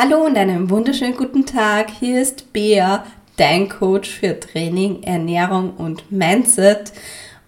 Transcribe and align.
Hallo 0.00 0.26
und 0.26 0.38
einen 0.38 0.70
wunderschönen 0.70 1.16
guten 1.16 1.44
Tag. 1.44 1.90
Hier 1.90 2.22
ist 2.22 2.52
Bea, 2.52 3.04
dein 3.36 3.68
Coach 3.68 4.08
für 4.08 4.38
Training, 4.38 5.02
Ernährung 5.02 5.72
und 5.76 6.12
Mindset. 6.12 6.92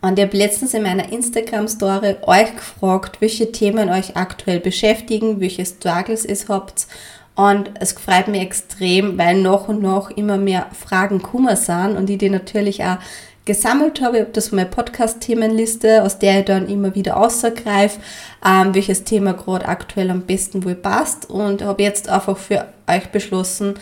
Und 0.00 0.19
ich 0.19 0.24
habe 0.24 0.37
letztens 0.37 0.74
in 0.74 0.82
meiner 0.82 1.12
Instagram-Story 1.12 2.16
euch 2.22 2.56
gefragt, 2.56 3.21
welche 3.21 3.52
Themen 3.52 3.88
euch 3.88 4.16
aktuell 4.16 4.58
beschäftigen, 4.58 5.38
welche 5.38 5.64
Struggles 5.64 6.24
ihr 6.24 6.38
habt. 6.48 6.88
Und 7.36 7.71
es 7.78 7.92
freut 7.92 8.26
mich 8.26 8.42
extrem, 8.42 9.17
weil 9.17 9.40
noch 9.40 9.69
und 9.69 9.80
noch 9.80 10.10
immer 10.10 10.37
mehr 10.37 10.67
Fragen 10.72 11.22
kummer 11.22 11.54
sind 11.54 11.96
und 11.96 12.10
ich 12.10 12.19
die 12.19 12.30
natürlich 12.30 12.82
auch 12.82 12.98
gesammelt 13.44 14.00
habe. 14.00 14.18
Ich 14.18 14.22
habe 14.22 14.32
das 14.32 14.52
meine 14.52 14.68
Podcast-Themenliste, 14.68 16.02
aus 16.02 16.18
der 16.18 16.40
ich 16.40 16.45
dann 16.46 16.68
immer 16.68 16.95
wieder 16.95 17.16
außergreife, 17.16 18.00
ähm, 18.45 18.74
welches 18.74 19.04
Thema 19.04 19.32
gerade 19.32 19.66
aktuell 19.66 20.10
am 20.10 20.22
besten 20.22 20.64
wohl 20.64 20.74
passt 20.74 21.28
und 21.28 21.62
habe 21.62 21.82
jetzt 21.82 22.08
einfach 22.08 22.36
für 22.36 22.66
euch 22.86 23.08
beschlossen, 23.08 23.74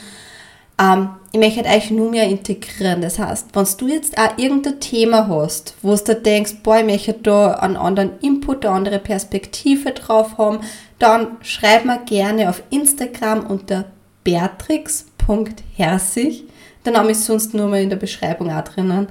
ähm, 0.80 1.10
ich 1.32 1.40
möchte 1.40 1.64
euch 1.64 1.90
nur 1.90 2.10
mehr 2.10 2.24
integrieren. 2.24 3.02
Das 3.02 3.18
heißt, 3.18 3.48
wenn 3.52 3.66
du 3.78 3.88
jetzt 3.88 4.16
auch 4.16 4.38
irgendein 4.38 4.80
Thema 4.80 5.28
hast, 5.28 5.74
wo 5.82 5.94
du 5.94 6.14
denkst, 6.14 6.54
boah, 6.62 6.78
ich 6.78 6.86
möchte 6.86 7.12
da 7.14 7.52
einen 7.54 7.76
anderen 7.76 8.12
Input, 8.20 8.64
eine 8.64 8.76
andere 8.76 8.98
Perspektive 8.98 9.90
drauf 9.90 10.38
haben, 10.38 10.60
dann 10.98 11.36
schreib 11.42 11.84
mir 11.84 11.98
gerne 12.06 12.48
auf 12.48 12.62
Instagram 12.70 13.46
unter 13.46 13.84
beatrix.herzig. 14.24 16.44
Der 16.84 16.92
Name 16.92 17.10
ist 17.10 17.26
sonst 17.26 17.52
nur 17.54 17.68
mal 17.68 17.82
in 17.82 17.90
der 17.90 17.96
Beschreibung 17.96 18.52
auch 18.52 18.64
drinnen. 18.64 19.08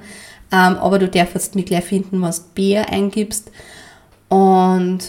Ähm, 0.50 0.76
aber 0.78 0.98
du 0.98 1.08
darfst 1.08 1.54
mich 1.54 1.66
gleich 1.66 1.84
finden, 1.84 2.22
was 2.22 2.42
du 2.42 2.48
Bär 2.54 2.88
eingibst. 2.90 3.50
Und 4.28 5.00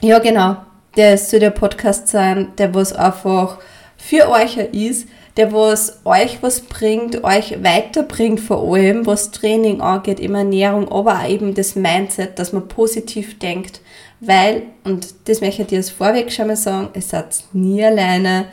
ja, 0.00 0.18
genau, 0.18 0.56
das 0.96 1.30
soll 1.30 1.40
der 1.40 1.50
Podcast 1.50 2.08
sein, 2.08 2.52
der 2.58 2.74
was 2.74 2.92
einfach 2.92 3.58
für 3.96 4.28
euch 4.28 4.56
ist, 4.56 5.08
der 5.36 5.52
was 5.52 6.00
euch 6.04 6.42
was 6.42 6.60
bringt, 6.60 7.24
euch 7.24 7.62
weiterbringt 7.62 8.40
vor 8.40 8.74
allem, 8.74 9.06
was 9.06 9.30
Training 9.30 9.80
angeht, 9.80 10.20
immer 10.20 10.40
Ernährung, 10.40 10.90
aber 10.90 11.20
auch 11.20 11.28
eben 11.28 11.54
das 11.54 11.76
Mindset, 11.76 12.38
dass 12.38 12.52
man 12.52 12.68
positiv 12.68 13.38
denkt, 13.38 13.80
weil, 14.20 14.64
und 14.84 15.14
das 15.24 15.40
möchte 15.40 15.62
ich 15.62 15.68
dir 15.68 15.78
jetzt 15.78 15.90
vorweg 15.90 16.30
schon 16.30 16.48
mal 16.48 16.56
sagen, 16.56 16.90
es 16.92 17.08
seid 17.08 17.44
nie 17.52 17.82
alleine, 17.82 18.46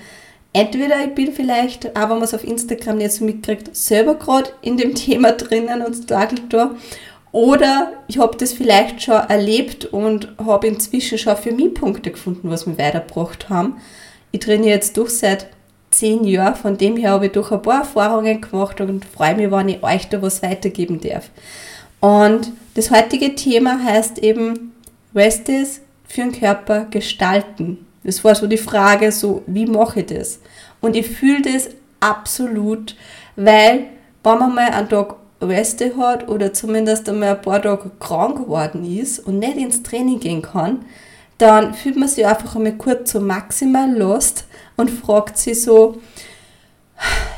entweder 0.54 1.04
ich 1.04 1.14
bin 1.16 1.32
vielleicht, 1.32 1.86
wenn 1.86 2.10
man 2.10 2.22
es 2.22 2.34
auf 2.34 2.44
Instagram 2.44 2.98
nicht 2.98 3.12
so 3.12 3.26
mitkriegt, 3.26 3.76
selber 3.76 4.16
gerade 4.16 4.50
in 4.62 4.78
dem 4.78 4.96
Thema 4.96 5.32
drinnen 5.32 5.82
und 5.82 5.96
struggelt 5.96 6.52
da. 6.52 6.76
Oder 7.32 7.94
ich 8.08 8.18
habe 8.18 8.38
das 8.38 8.54
vielleicht 8.54 9.04
schon 9.04 9.16
erlebt 9.16 9.86
und 9.86 10.34
habe 10.44 10.68
inzwischen 10.68 11.20
schon 11.20 11.38
für 11.38 11.52
mich 11.52 11.76
Punkte 11.76 12.12
gefunden, 12.12 12.50
was 12.50 12.66
mir 12.66 12.78
weitergebracht 12.78 13.50
haben. 13.50 13.78
Ich 14.32 14.40
trainiere 14.40 14.76
jetzt 14.76 14.98
durch 14.98 15.12
seit 15.12 15.48
zehn 15.92 16.24
Jahren, 16.24 16.56
von 16.56 16.78
dem 16.78 16.98
her 16.98 17.12
habe 17.12 17.28
ich 17.28 17.32
durch 17.32 17.52
ein 17.52 17.62
paar 17.62 17.80
Erfahrungen 17.80 18.42
gemacht 18.42 18.82
und 18.82 19.06
freue 19.06 19.36
mich, 19.36 19.52
wenn 19.52 19.70
ich 19.70 19.84
euch 19.84 20.08
da 20.10 20.22
was 20.22 20.42
weitergeben 20.42 21.00
darf. 21.02 21.30
Und 22.00 22.52
das 22.76 22.92
heutige 22.92 23.36
Thema 23.36 23.84
heißt 23.84 24.20
eben 24.20 24.74
Rest 25.14 25.50
is 25.50 25.82
für 26.08 26.22
den 26.22 26.32
Körper 26.32 26.86
gestalten. 26.86 27.86
Das 28.04 28.24
war 28.24 28.36
so 28.36 28.48
die 28.48 28.58
Frage, 28.58 29.12
so, 29.12 29.44
wie 29.48 29.66
mache 29.66 30.02
ich 30.02 30.08
das? 30.08 30.40
Und 30.82 30.96
ich 30.96 31.08
fühle 31.08 31.42
das 31.42 31.70
absolut, 32.00 32.96
weil, 33.36 33.88
wenn 34.24 34.38
man 34.40 34.56
mal 34.56 34.72
einen 34.72 34.90
Tag 34.90 35.16
Reste 35.42 35.96
hat 35.98 36.28
oder 36.28 36.54
zumindest 36.54 37.08
einmal 37.08 37.30
ein 37.30 37.42
paar 37.42 37.62
Tage 37.62 37.92
krank 38.00 38.38
geworden 38.38 38.84
ist 38.84 39.20
und 39.20 39.40
nicht 39.40 39.58
ins 39.58 39.84
Training 39.84 40.20
gehen 40.20 40.42
kann, 40.42 40.86
dann 41.38 41.74
fühlt 41.74 41.96
man 41.96 42.10
sich 42.10 42.26
einfach 42.26 42.56
einmal 42.56 42.74
kurz 42.74 43.12
so 43.12 43.22
maximal 43.22 43.90
lost 43.96 44.46
und 44.76 44.90
fragt 44.90 45.38
sich 45.38 45.62
so, 45.62 45.98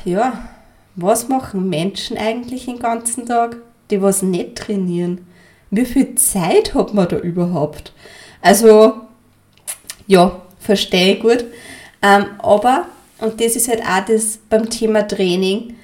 ja, 0.04 0.50
was 0.96 1.30
machen 1.30 1.70
Menschen 1.70 2.18
eigentlich 2.18 2.66
den 2.66 2.80
ganzen 2.80 3.28
Tag, 3.28 3.58
die 3.92 4.02
was 4.02 4.24
nicht 4.24 4.56
trainieren? 4.56 5.28
Wie 5.70 5.86
viel 5.86 6.16
Zeit 6.16 6.74
hat 6.74 6.94
man 6.94 7.08
da 7.08 7.18
überhaupt? 7.18 7.94
Also, 8.42 9.02
ja, 10.08 10.41
verstehe 10.62 11.16
ich 11.16 11.22
gut. 11.22 11.46
Ähm, 12.02 12.26
aber, 12.40 12.86
und 13.20 13.42
das 13.42 13.56
ist 13.56 13.68
halt 13.68 13.82
auch 13.82 14.06
das 14.06 14.40
beim 14.50 14.70
Thema 14.70 15.08
Training, 15.08 15.76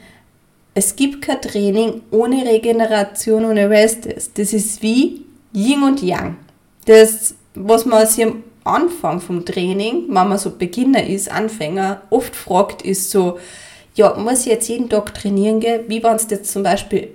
es 0.74 0.96
gibt 0.96 1.24
kein 1.24 1.42
Training 1.42 2.04
ohne 2.12 2.46
Regeneration, 2.46 3.46
ohne 3.46 3.68
Rest. 3.68 4.08
Das 4.36 4.54
ist 4.54 4.84
wie 4.84 5.26
Yin 5.52 5.82
und 5.82 6.04
Yang. 6.04 6.38
Das, 6.86 7.34
was 7.56 7.86
man 7.86 8.06
sich 8.06 8.24
am 8.24 8.44
Anfang 8.64 9.20
vom 9.20 9.44
Training, 9.44 10.04
wenn 10.08 10.28
man 10.28 10.38
so 10.38 10.52
Beginner 10.52 11.08
ist, 11.08 11.32
Anfänger, 11.32 12.04
oft 12.12 12.36
fragt, 12.36 12.84
ist 12.84 13.10
so, 13.10 13.40
ja, 13.96 14.16
muss 14.18 14.42
ich 14.42 14.52
jetzt 14.52 14.70
jeden 14.70 14.88
Tag 14.88 15.16
trainieren 15.16 15.60
gehen? 15.60 15.86
Wie 15.88 16.04
wenn 16.04 16.16
es 16.16 16.30
jetzt 16.30 16.52
zum 16.52 16.62
Beispiel, 16.62 17.10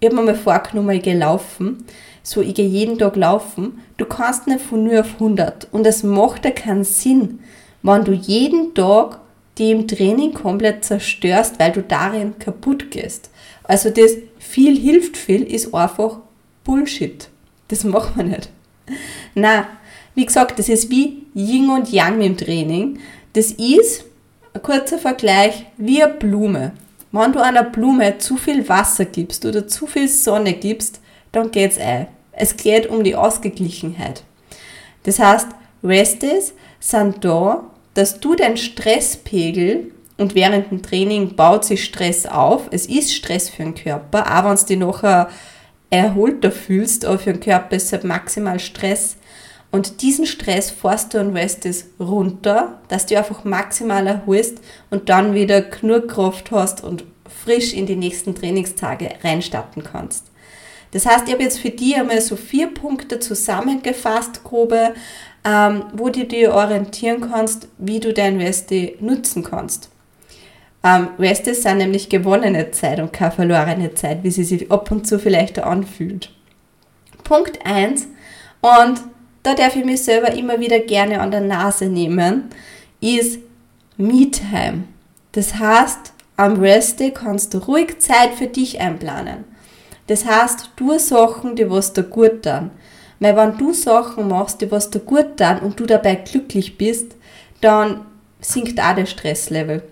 ich 0.00 0.06
habe 0.06 0.16
mir 0.16 0.22
mal 0.22 0.34
vorgenommen, 0.34 0.96
ich 0.96 1.02
gehe 1.02 1.18
laufen 1.18 1.84
so 2.26 2.42
ich 2.42 2.54
gehe 2.54 2.66
jeden 2.66 2.98
Tag 2.98 3.14
laufen, 3.14 3.80
du 3.98 4.04
kannst 4.04 4.48
nicht 4.48 4.60
von 4.60 4.84
0 4.84 4.98
auf 4.98 5.14
100 5.14 5.68
und 5.70 5.86
es 5.86 6.02
macht 6.02 6.44
ja 6.44 6.50
keinen 6.50 6.82
Sinn, 6.82 7.38
wenn 7.82 8.04
du 8.04 8.12
jeden 8.12 8.74
Tag 8.74 9.20
die 9.58 9.70
im 9.70 9.88
Training 9.88 10.34
komplett 10.34 10.84
zerstörst, 10.84 11.58
weil 11.58 11.72
du 11.72 11.82
darin 11.82 12.38
kaputt 12.38 12.90
gehst. 12.90 13.30
Also 13.62 13.88
das 13.90 14.12
viel 14.38 14.76
hilft 14.78 15.16
viel 15.16 15.42
ist 15.42 15.72
einfach 15.72 16.18
Bullshit. 16.62 17.28
Das 17.68 17.84
macht 17.84 18.16
man 18.16 18.28
nicht. 18.28 18.50
Na, 19.34 19.66
wie 20.14 20.26
gesagt, 20.26 20.58
das 20.58 20.68
ist 20.68 20.90
wie 20.90 21.22
Yin 21.34 21.70
und 21.70 21.90
Yang 21.90 22.20
im 22.20 22.36
Training. 22.36 22.98
Das 23.32 23.52
ist, 23.52 24.04
ein 24.52 24.62
kurzer 24.62 24.98
Vergleich, 24.98 25.64
wie 25.78 26.02
eine 26.02 26.12
Blume. 26.12 26.72
Wenn 27.16 27.32
du 27.32 27.42
einer 27.42 27.62
Blume 27.62 28.18
zu 28.18 28.36
viel 28.36 28.68
Wasser 28.68 29.06
gibst 29.06 29.46
oder 29.46 29.66
zu 29.66 29.86
viel 29.86 30.06
Sonne 30.06 30.52
gibst, 30.52 31.00
dann 31.32 31.50
geht's 31.50 31.78
ein. 31.78 32.08
Es 32.32 32.58
geht 32.58 32.88
um 32.88 33.04
die 33.04 33.16
Ausgeglichenheit. 33.16 34.22
Das 35.04 35.18
heißt, 35.18 35.48
Restes 35.82 36.52
sind 36.78 37.24
da, 37.24 37.64
dass 37.94 38.20
du 38.20 38.34
deinen 38.34 38.58
Stresspegel 38.58 39.92
und 40.18 40.34
während 40.34 40.70
dem 40.70 40.82
Training 40.82 41.36
baut 41.36 41.64
sich 41.64 41.84
Stress 41.84 42.26
auf. 42.26 42.68
Es 42.70 42.84
ist 42.84 43.14
Stress 43.14 43.48
für 43.48 43.62
den 43.62 43.74
Körper, 43.74 44.26
auch 44.26 44.44
wenn 44.44 44.56
du 44.56 44.64
dich 44.66 44.78
nachher 44.78 45.30
erholter 45.88 46.50
fühlst, 46.50 47.06
aber 47.06 47.18
für 47.18 47.32
den 47.32 47.40
Körper 47.40 47.76
ist 47.76 47.84
es 47.84 47.92
halt 47.92 48.04
maximal 48.04 48.60
Stress. 48.60 49.16
Und 49.70 50.02
diesen 50.02 50.26
Stress 50.26 50.70
fährst 50.70 51.12
du 51.12 51.20
und 51.20 51.36
Restes 51.36 51.86
runter, 51.98 52.80
dass 52.88 53.06
du 53.06 53.16
einfach 53.18 53.44
maximal 53.44 54.06
erholst 54.06 54.58
und 54.90 55.08
dann 55.08 55.34
wieder 55.34 55.60
genug 55.60 56.08
Kraft 56.08 56.50
hast 56.50 56.82
und 56.82 57.04
frisch 57.44 57.74
in 57.74 57.86
die 57.86 57.96
nächsten 57.96 58.34
Trainingstage 58.34 59.10
reinstarten 59.22 59.82
kannst. 59.82 60.26
Das 60.92 61.04
heißt, 61.04 61.26
ich 61.26 61.34
habe 61.34 61.42
jetzt 61.42 61.58
für 61.58 61.70
dich 61.70 61.96
einmal 61.96 62.20
so 62.20 62.36
vier 62.36 62.68
Punkte 62.68 63.18
zusammengefasst, 63.18 64.44
grobe, 64.44 64.94
ähm, 65.44 65.84
wo 65.92 66.08
du 66.08 66.24
dir 66.24 66.54
orientieren 66.54 67.20
kannst, 67.20 67.68
wie 67.78 68.00
du 68.00 68.14
dein 68.14 68.38
Weste 68.38 68.94
nutzen 69.00 69.42
kannst. 69.42 69.90
Ähm, 70.82 71.08
Weste 71.18 71.54
sind 71.54 71.78
nämlich 71.78 72.08
gewonnene 72.08 72.70
Zeit 72.70 73.00
und 73.00 73.12
keine 73.12 73.32
verlorene 73.32 73.94
Zeit, 73.94 74.22
wie 74.22 74.30
sie 74.30 74.44
sich 74.44 74.70
ab 74.70 74.90
und 74.90 75.06
zu 75.06 75.18
vielleicht 75.18 75.58
anfühlt. 75.58 76.32
Punkt 77.24 77.58
1, 77.66 78.06
und 78.60 79.00
da 79.46 79.54
darf 79.54 79.76
ich 79.76 79.84
mich 79.84 80.02
selber 80.02 80.32
immer 80.32 80.58
wieder 80.58 80.80
gerne 80.80 81.20
an 81.20 81.30
der 81.30 81.40
Nase 81.40 81.86
nehmen, 81.86 82.46
ist 83.00 83.38
Me-Time. 83.96 84.82
Das 85.30 85.54
heißt, 85.54 86.12
am 86.36 86.54
Reste 86.54 87.12
kannst 87.12 87.54
du 87.54 87.58
ruhig 87.58 88.00
Zeit 88.00 88.34
für 88.34 88.48
dich 88.48 88.80
einplanen. 88.80 89.44
Das 90.08 90.26
heißt, 90.26 90.70
du 90.74 90.98
Sachen, 90.98 91.54
die 91.54 91.70
was 91.70 91.92
dir 91.92 92.02
gut 92.02 92.42
tun. 92.42 92.72
Weil 93.20 93.36
wenn 93.36 93.56
du 93.56 93.72
Sachen 93.72 94.26
machst, 94.26 94.62
die 94.62 94.70
was 94.72 94.90
dir 94.90 94.98
gut 94.98 95.36
tun 95.36 95.60
und 95.62 95.78
du 95.78 95.86
dabei 95.86 96.16
glücklich 96.16 96.76
bist, 96.76 97.14
dann 97.60 98.04
sinkt 98.40 98.80
auch 98.80 98.96
der 98.96 99.06
Stresslevel. 99.06 99.84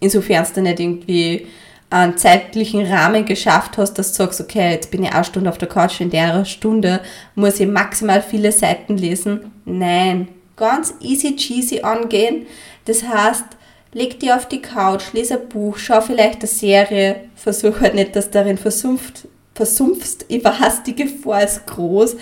Insofern 0.00 0.46
du 0.56 0.62
nicht 0.62 0.80
irgendwie 0.80 1.46
einen 1.94 2.18
zeitlichen 2.18 2.84
Rahmen 2.84 3.24
geschafft 3.24 3.78
hast, 3.78 3.94
dass 3.94 4.10
du 4.12 4.16
sagst, 4.16 4.40
okay, 4.40 4.72
jetzt 4.72 4.90
bin 4.90 5.04
ich 5.04 5.12
eine 5.12 5.24
Stunde 5.24 5.48
auf 5.48 5.58
der 5.58 5.68
Couch, 5.68 6.00
in 6.00 6.10
der 6.10 6.44
Stunde 6.44 7.00
muss 7.36 7.60
ich 7.60 7.68
maximal 7.68 8.20
viele 8.20 8.50
Seiten 8.50 8.96
lesen. 8.96 9.52
Nein, 9.64 10.26
ganz 10.56 10.94
easy 11.00 11.36
cheesy 11.36 11.82
angehen. 11.82 12.46
Das 12.86 13.04
heißt, 13.04 13.44
leg 13.92 14.18
dich 14.18 14.32
auf 14.32 14.48
die 14.48 14.60
Couch, 14.60 15.12
lese 15.12 15.40
ein 15.40 15.48
Buch, 15.48 15.78
schau 15.78 16.00
vielleicht 16.00 16.40
eine 16.40 16.48
Serie, 16.48 17.16
versuch 17.36 17.80
halt 17.80 17.94
nicht, 17.94 18.16
dass 18.16 18.26
du 18.26 18.38
darin 18.38 18.58
versumpft 18.58 19.28
versumpfst. 19.54 20.24
Ich 20.26 20.44
weiß, 20.44 20.82
die 20.82 20.96
Gefahr 20.96 21.44
ist 21.44 21.64
groß. 21.64 22.16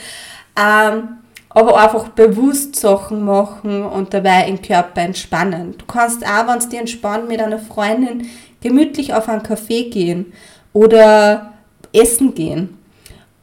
Ähm, 0.54 1.16
aber 1.54 1.80
einfach 1.80 2.08
bewusst 2.08 2.76
Sachen 2.76 3.24
machen 3.24 3.84
und 3.84 4.14
dabei 4.14 4.44
den 4.46 4.62
Körper 4.62 5.02
entspannen. 5.02 5.74
Du 5.76 5.84
kannst 5.86 6.24
auch, 6.24 6.46
wenn 6.48 6.58
es 6.58 6.68
dir 6.68 6.80
entspannt, 6.80 7.28
mit 7.28 7.40
einer 7.40 7.58
Freundin 7.58 8.26
gemütlich 8.60 9.12
auf 9.12 9.28
einen 9.28 9.42
Kaffee 9.42 9.90
gehen 9.90 10.32
oder 10.72 11.52
essen 11.92 12.34
gehen. 12.34 12.78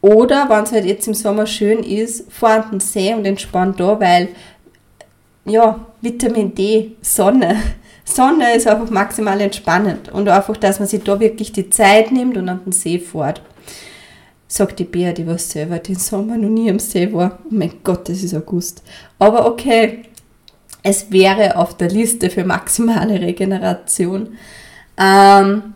Oder, 0.01 0.49
wenn 0.49 0.63
es 0.63 0.71
halt 0.71 0.85
jetzt 0.85 1.07
im 1.07 1.13
Sommer 1.13 1.45
schön 1.45 1.83
ist, 1.83 2.31
fahr 2.31 2.63
an 2.63 2.71
den 2.71 2.79
See 2.79 3.13
und 3.13 3.25
entspannt 3.25 3.79
da, 3.79 3.99
weil, 3.99 4.29
ja, 5.45 5.79
Vitamin 6.01 6.55
D, 6.55 6.93
Sonne. 7.01 7.57
Sonne 8.05 8.55
ist 8.55 8.65
einfach 8.65 8.89
maximal 8.89 9.39
entspannend 9.39 10.09
und 10.09 10.27
einfach, 10.29 10.57
dass 10.57 10.79
man 10.79 10.87
sich 10.87 11.03
da 11.03 11.19
wirklich 11.19 11.51
die 11.51 11.69
Zeit 11.69 12.11
nimmt 12.11 12.37
und 12.37 12.49
an 12.49 12.61
den 12.65 12.71
See 12.71 12.97
fährt. 12.97 13.41
Sagt 14.51 14.79
die 14.79 14.83
Bea, 14.83 15.13
die 15.13 15.27
was 15.27 15.51
selber 15.51 15.77
den 15.77 15.95
Sommer 15.95 16.35
noch 16.35 16.49
nie 16.49 16.69
am 16.69 16.79
See 16.79 17.13
war. 17.13 17.39
Oh 17.45 17.47
mein 17.51 17.71
Gott, 17.83 18.09
das 18.09 18.23
ist 18.23 18.33
August. 18.33 18.83
Aber 19.19 19.45
okay, 19.45 19.99
es 20.81 21.11
wäre 21.11 21.55
auf 21.55 21.77
der 21.77 21.89
Liste 21.89 22.31
für 22.31 22.43
maximale 22.43 23.21
Regeneration. 23.21 24.35
Ähm, 24.97 25.75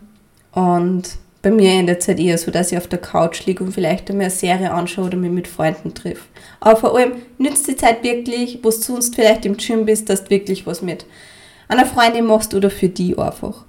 und 0.52 1.04
bei 1.40 1.50
mir 1.50 1.72
endet 1.72 2.00
es 2.00 2.08
halt 2.08 2.18
eher 2.18 2.36
so, 2.36 2.50
dass 2.50 2.72
ich 2.72 2.78
auf 2.78 2.88
der 2.88 2.98
Couch 2.98 3.46
liege 3.46 3.62
und 3.62 3.72
vielleicht 3.72 4.10
einmal 4.10 4.24
eine 4.24 4.34
Serie 4.34 4.72
anschaue 4.72 5.04
oder 5.04 5.18
mich 5.18 5.30
mit 5.30 5.46
Freunden 5.46 5.94
triff. 5.94 6.26
Aber 6.58 6.76
vor 6.76 6.96
allem 6.96 7.12
nützt 7.38 7.68
die 7.68 7.76
Zeit 7.76 8.02
wirklich, 8.02 8.58
wo 8.62 8.70
du 8.70 8.76
sonst 8.76 9.14
vielleicht 9.14 9.46
im 9.46 9.56
Gym 9.56 9.84
bist, 9.84 10.08
dass 10.08 10.24
du 10.24 10.30
wirklich 10.30 10.66
was 10.66 10.82
mit 10.82 11.06
einer 11.68 11.86
Freundin 11.86 12.26
machst 12.26 12.54
oder 12.54 12.70
für 12.70 12.88
die 12.88 13.16
einfach. 13.16 13.64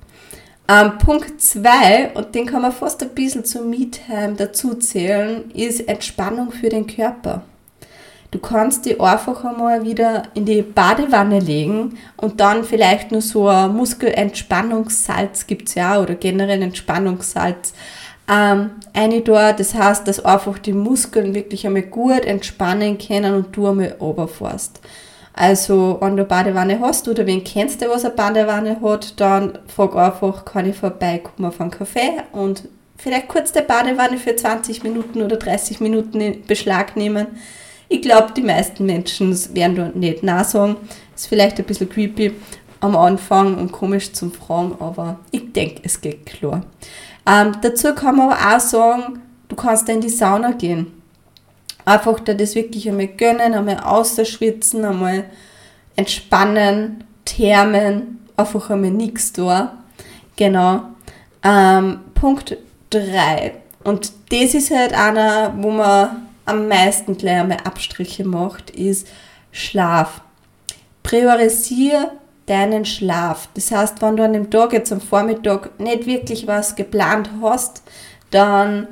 Ähm, 0.68 0.98
Punkt 0.98 1.42
2, 1.42 2.14
und 2.16 2.34
den 2.34 2.48
kann 2.48 2.64
man 2.64 2.72
fast 2.72 3.04
ein 3.04 3.10
bisschen 3.10 3.46
zum 3.46 3.70
Me-Time 3.70 4.34
dazu 4.36 4.74
zählen, 4.76 5.52
ist 5.52 5.88
Entspannung 5.88 6.52
für 6.52 6.70
den 6.70 6.88
Körper. 6.88 7.44
Du 8.32 8.40
kannst 8.40 8.86
die 8.86 9.00
einfach 9.00 9.46
einmal 9.46 9.86
wieder 9.86 10.24
in 10.34 10.46
die 10.46 10.62
Badewanne 10.62 11.40
legen 11.40 11.98
und 12.18 12.40
dann 12.40 12.64
vielleicht 12.64 13.12
nur 13.12 13.22
so 13.22 13.48
ein 13.48 13.74
Muskelentspannungssalz 13.74 15.48
gibt 15.48 15.70
es 15.70 15.76
ja 15.76 16.02
oder 16.02 16.16
generell 16.16 16.62
Entspannungssalz 16.62 17.74
ähm, 18.28 18.72
eine 18.94 19.22
da. 19.22 19.54
Das 19.54 19.74
heißt, 19.76 20.08
dass 20.08 20.26
einfach 20.26 20.58
die 20.58 20.74
Muskeln 20.74 21.34
wirklich 21.36 21.66
einmal 21.66 21.84
gut 21.84 22.26
entspannen 22.26 22.98
können 22.98 23.36
und 23.36 23.56
du 23.56 23.68
einmal 23.68 23.96
runterfährst. 24.00 24.82
Also, 25.38 25.98
wenn 26.00 26.16
du 26.16 26.22
eine 26.22 26.26
Badewanne 26.26 26.80
hast 26.80 27.10
oder 27.10 27.26
wen 27.26 27.44
kennst 27.44 27.82
du, 27.82 27.90
was 27.90 28.06
eine 28.06 28.14
Badewanne 28.14 28.80
hat, 28.82 29.20
dann 29.20 29.60
frag 29.68 29.94
einfach, 29.94 30.46
kann 30.46 30.70
ich 30.70 30.78
vorbeikommen 30.78 31.50
auf 31.50 31.60
einen 31.60 31.72
Kaffee 31.72 32.22
und 32.32 32.70
vielleicht 32.96 33.28
kurz 33.28 33.52
die 33.52 33.62
Badewanne 33.62 34.18
für 34.18 34.34
20 34.34 34.84
Minuten 34.84 35.22
oder 35.22 35.36
30 35.36 35.82
Minuten 35.82 36.22
in 36.22 36.46
Beschlag 36.46 36.96
nehmen. 36.96 37.28
Ich 37.90 38.02
glaube, 38.02 38.32
die 38.32 38.44
meisten 38.44 38.86
Menschen 38.86 39.38
werden 39.54 39.76
da 39.76 39.92
nicht 39.94 40.24
nah 40.24 40.46
sagen. 40.46 40.78
Ist 41.14 41.28
vielleicht 41.28 41.60
ein 41.60 41.66
bisschen 41.66 41.90
creepy 41.90 42.32
am 42.80 42.96
Anfang 42.96 43.58
und 43.58 43.74
komisch 43.74 44.14
zum 44.14 44.32
Fragen, 44.32 44.78
aber 44.80 45.20
ich 45.32 45.52
denke, 45.52 45.82
es 45.84 46.00
geht 46.00 46.26
klar. 46.26 46.62
Ähm, 47.28 47.58
dazu 47.62 47.94
kann 47.94 48.16
man 48.16 48.32
aber 48.32 48.56
auch 48.56 48.60
sagen, 48.62 49.22
du 49.50 49.56
kannst 49.58 49.90
in 49.90 50.00
die 50.00 50.10
Sauna 50.10 50.52
gehen 50.54 50.95
einfach 51.86 52.20
dir 52.20 52.36
das 52.36 52.56
wirklich 52.56 52.90
einmal 52.90 53.08
gönnen, 53.08 53.54
einmal 53.54 53.80
ausschwitzen, 53.80 54.84
einmal 54.84 55.26
entspannen, 55.96 57.04
thermen, 57.24 58.20
einfach 58.36 58.70
einmal 58.70 58.92
nichts 58.92 59.32
da. 59.34 59.78
Genau. 60.36 60.82
Ähm, 61.44 62.00
Punkt 62.16 62.58
3. 62.90 63.54
Und 63.84 64.12
das 64.30 64.56
ist 64.56 64.72
halt 64.72 64.94
einer, 64.94 65.54
wo 65.58 65.70
man 65.70 66.28
am 66.46 66.68
meisten 66.68 67.18
gleich 67.18 67.40
einmal 67.40 67.60
Abstriche 67.64 68.26
macht, 68.26 68.72
ist 68.72 69.08
Schlaf. 69.52 70.22
Priorisiere 71.04 72.12
deinen 72.48 72.86
Schlaf. 72.86 73.48
Das 73.54 73.72
heißt, 73.72 74.02
wenn 74.02 74.18
du 74.18 74.24
an 74.24 74.34
dem 74.34 74.50
Tag 74.50 74.74
jetzt 74.74 74.92
am 74.92 75.02
Vormittag 75.02 75.80
nicht 75.80 76.06
wirklich 76.06 76.48
was 76.48 76.76
geplant 76.76 77.30
hast, 77.42 77.84
dann 78.32 78.88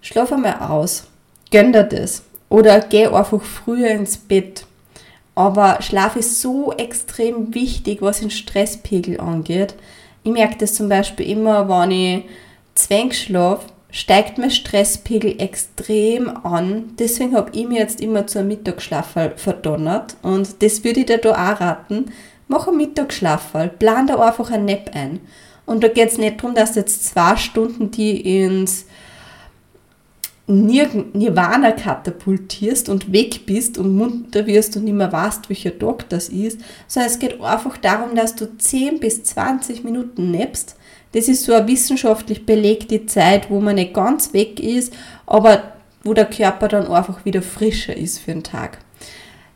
schlaf 0.00 0.32
einmal 0.32 0.58
aus 0.60 1.09
gönn 1.50 1.72
dir 1.72 1.84
das. 1.84 2.22
Oder 2.48 2.80
geh 2.80 3.06
einfach 3.06 3.42
früher 3.42 3.90
ins 3.90 4.16
Bett. 4.16 4.66
Aber 5.34 5.78
Schlaf 5.80 6.16
ist 6.16 6.40
so 6.40 6.72
extrem 6.72 7.54
wichtig, 7.54 8.02
was 8.02 8.20
den 8.20 8.30
Stresspegel 8.30 9.20
angeht. 9.20 9.74
Ich 10.22 10.32
merke 10.32 10.58
das 10.58 10.74
zum 10.74 10.88
Beispiel 10.88 11.30
immer, 11.30 11.68
wenn 11.68 11.90
ich 11.92 12.24
zwäng 12.74 13.12
schlafe, 13.12 13.68
steigt 13.90 14.38
mein 14.38 14.50
Stresspegel 14.50 15.40
extrem 15.40 16.28
an. 16.44 16.90
Deswegen 16.98 17.34
habe 17.34 17.50
ich 17.54 17.66
mir 17.66 17.78
jetzt 17.78 18.00
immer 18.00 18.26
zu 18.26 18.38
einem 18.38 18.48
Mittagsschlaf 18.48 19.16
verdonnert. 19.36 20.16
Und 20.22 20.62
das 20.62 20.84
würde 20.84 21.00
ich 21.00 21.06
dir 21.06 21.18
da 21.18 21.30
auch 21.32 21.60
raten. 21.60 22.06
Mach 22.48 22.68
einen 22.68 22.76
Mittagsschlaf, 22.76 23.52
plan 23.78 24.06
da 24.06 24.16
einfach 24.16 24.50
ein 24.50 24.64
Nap 24.64 24.90
ein. 24.94 25.20
Und 25.66 25.84
da 25.84 25.88
geht 25.88 26.10
es 26.10 26.18
nicht 26.18 26.42
darum, 26.42 26.54
dass 26.54 26.72
du 26.72 26.80
jetzt 26.80 27.04
zwei 27.04 27.36
Stunden 27.36 27.90
die 27.90 28.42
ins 28.42 28.86
Nirvana 30.50 31.72
katapultierst 31.72 32.88
und 32.88 33.12
weg 33.12 33.46
bist 33.46 33.78
und 33.78 33.96
munter 33.96 34.46
wirst 34.46 34.76
und 34.76 34.84
nicht 34.84 34.94
mehr 34.94 35.12
weißt, 35.12 35.48
welcher 35.48 35.78
Tag 35.78 36.08
das 36.08 36.28
ist, 36.28 36.60
sondern 36.88 37.10
es 37.10 37.18
geht 37.18 37.40
einfach 37.40 37.76
darum, 37.78 38.14
dass 38.14 38.34
du 38.34 38.56
10 38.56 39.00
bis 39.00 39.22
20 39.24 39.84
Minuten 39.84 40.30
nebst. 40.30 40.76
Das 41.12 41.28
ist 41.28 41.44
so 41.44 41.54
eine 41.54 41.66
wissenschaftlich 41.66 42.46
belegte 42.46 43.06
Zeit, 43.06 43.50
wo 43.50 43.60
man 43.60 43.76
nicht 43.76 43.94
ganz 43.94 44.32
weg 44.32 44.60
ist, 44.60 44.92
aber 45.26 45.74
wo 46.02 46.14
der 46.14 46.26
Körper 46.26 46.68
dann 46.68 46.86
einfach 46.86 47.24
wieder 47.24 47.42
frischer 47.42 47.96
ist 47.96 48.18
für 48.18 48.32
den 48.32 48.44
Tag. 48.44 48.78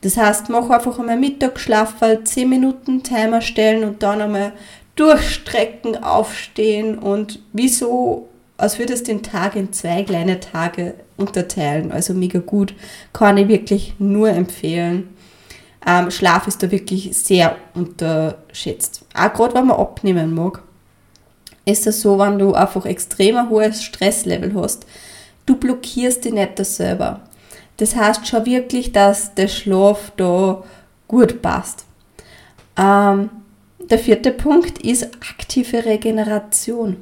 Das 0.02 0.17
heißt, 0.17 0.50
mach 0.50 0.69
einfach 0.69 0.99
einmal 0.99 1.19
Mittagsschlaf, 1.19 1.94
10 2.25 2.49
Minuten 2.49 3.02
Timer 3.02 3.40
stellen 3.40 3.85
und 3.85 4.02
dann 4.02 4.20
einmal 4.20 4.52
durchstrecken, 4.97 6.02
aufstehen 6.05 6.99
und 6.99 7.40
wieso 7.52 8.29
als 8.64 8.78
würdest 8.78 9.08
den 9.08 9.22
Tag 9.22 9.56
in 9.56 9.75
zwei 9.75 10.05
kleine 10.05 10.40
Tage 10.40 10.94
unterteilen. 11.19 11.93
Also 11.93 12.14
mega 12.14 12.38
gut. 12.38 12.75
Kann 13.12 13.37
ich 13.37 13.46
wirklich 13.46 13.93
nur 13.99 14.31
empfehlen. 14.31 15.11
Ähm, 15.87 16.11
Schlaf 16.11 16.46
ist 16.46 16.62
da 16.62 16.70
wirklich 16.70 17.14
sehr 17.14 17.56
unterschätzt. 17.75 19.05
Auch 19.12 19.34
gerade 19.34 19.55
wenn 19.56 19.66
man 19.66 19.76
abnehmen 19.76 20.34
mag, 20.34 20.62
ist 21.66 21.87
es 21.87 22.00
so, 22.00 22.19
wenn 22.19 22.38
du 22.38 22.55
einfach 22.55 22.87
extrem 22.87 23.37
ein 23.37 23.50
hohes 23.50 23.82
Stresslevel 23.82 24.55
hast, 24.55 24.87
du 25.44 25.56
blockierst 25.56 26.25
dich 26.25 26.32
nicht 26.32 26.56
selber. 26.64 27.20
Das 27.76 27.94
heißt 27.94 28.26
schon 28.26 28.46
wirklich, 28.46 28.93
dass 28.93 29.34
der 29.34 29.49
Schlaf 29.49 30.11
da 30.16 30.64
gut 31.06 31.43
passt. 31.43 31.84
Ähm, 32.78 33.28
der 33.90 33.99
vierte 33.99 34.31
Punkt 34.31 34.78
ist 34.78 35.05
aktive 35.20 35.84
Regeneration. 35.84 36.96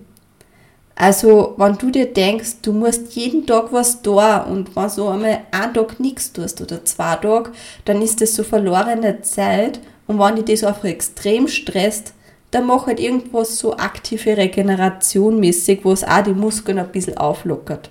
Also, 1.02 1.54
wenn 1.56 1.76
du 1.78 1.90
dir 1.90 2.14
denkst, 2.14 2.58
du 2.62 2.72
musst 2.72 3.16
jeden 3.16 3.44
Tag 3.44 3.72
was 3.72 4.02
da 4.02 4.36
und 4.42 4.76
wenn 4.76 4.88
so 4.88 5.08
einmal 5.08 5.40
einen 5.50 5.74
Tag 5.74 5.98
nichts 5.98 6.32
tust 6.32 6.60
oder 6.60 6.84
zwei 6.84 7.16
Tage, 7.16 7.50
dann 7.84 8.00
ist 8.00 8.20
das 8.20 8.36
so 8.36 8.44
verlorene 8.44 9.20
Zeit 9.22 9.80
und 10.06 10.20
wenn 10.20 10.36
dich 10.36 10.60
das 10.60 10.62
einfach 10.62 10.84
extrem 10.84 11.48
stresst, 11.48 12.14
dann 12.52 12.66
mach 12.66 12.86
halt 12.86 13.00
irgendwas 13.00 13.58
so 13.58 13.76
aktive 13.76 14.36
Regeneration 14.36 15.40
mäßig, 15.40 15.80
wo 15.82 15.90
es 15.90 16.04
auch 16.04 16.22
die 16.22 16.34
Muskeln 16.34 16.78
ein 16.78 16.92
bisschen 16.92 17.18
auflockert. 17.18 17.90